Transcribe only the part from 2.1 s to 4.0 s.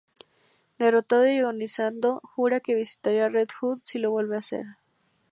jura que visitaría a Red Hood si